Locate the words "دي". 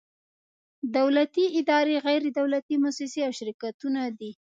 4.19-4.31